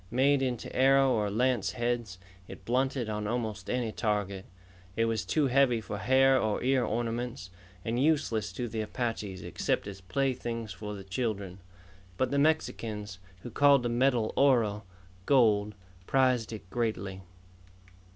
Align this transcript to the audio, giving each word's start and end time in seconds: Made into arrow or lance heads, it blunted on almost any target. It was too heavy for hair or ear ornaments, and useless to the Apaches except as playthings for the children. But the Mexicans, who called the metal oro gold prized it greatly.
Made 0.09 0.41
into 0.41 0.75
arrow 0.75 1.11
or 1.11 1.29
lance 1.29 1.73
heads, 1.73 2.17
it 2.47 2.65
blunted 2.65 3.07
on 3.07 3.27
almost 3.27 3.69
any 3.69 3.91
target. 3.91 4.45
It 4.95 5.05
was 5.05 5.23
too 5.23 5.45
heavy 5.45 5.79
for 5.79 5.99
hair 5.99 6.41
or 6.41 6.63
ear 6.63 6.83
ornaments, 6.83 7.51
and 7.85 8.01
useless 8.01 8.51
to 8.53 8.67
the 8.67 8.81
Apaches 8.81 9.43
except 9.43 9.85
as 9.85 10.01
playthings 10.01 10.73
for 10.73 10.95
the 10.95 11.03
children. 11.03 11.59
But 12.17 12.31
the 12.31 12.39
Mexicans, 12.39 13.19
who 13.43 13.51
called 13.51 13.83
the 13.83 13.89
metal 13.89 14.33
oro 14.35 14.85
gold 15.27 15.75
prized 16.07 16.51
it 16.51 16.67
greatly. 16.71 17.21